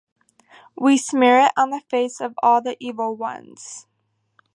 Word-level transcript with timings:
We 0.75 0.97
smear 0.97 1.37
it 1.41 1.51
on 1.55 1.69
the 1.69 1.81
face 1.87 2.21
of 2.21 2.33
all 2.41 2.59
the 2.59 2.75
evil 2.83 3.15
ones. 3.15 3.85